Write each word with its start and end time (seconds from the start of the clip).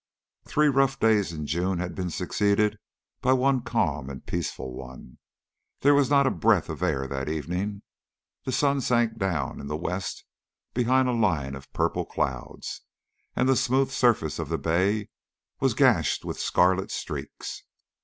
Three 0.47 0.65
rough 0.67 0.99
days 0.99 1.31
in 1.31 1.45
June 1.45 1.77
had 1.77 1.93
been 1.93 2.09
succeeded 2.09 2.79
by 3.21 3.33
one 3.33 3.61
calm 3.61 4.09
and 4.09 4.25
peaceful 4.25 4.73
one. 4.73 5.19
There 5.81 5.93
was 5.93 6.09
not 6.09 6.25
a 6.25 6.31
breath 6.31 6.69
of 6.69 6.81
air 6.81 7.05
that 7.07 7.29
evening. 7.29 7.83
The 8.43 8.51
sun 8.51 8.81
sank 8.81 9.19
down 9.19 9.59
in 9.59 9.67
the 9.67 9.77
west 9.77 10.25
behind 10.73 11.07
a 11.07 11.11
line 11.13 11.53
of 11.53 11.71
purple 11.71 12.07
clouds, 12.07 12.81
and 13.35 13.47
the 13.47 13.55
smooth 13.55 13.91
surface 13.91 14.39
of 14.39 14.49
the 14.49 14.57
bay 14.57 15.09
was 15.59 15.75
gashed 15.75 16.25
with 16.25 16.39
scarlet 16.39 16.89
streaks. 16.89 17.61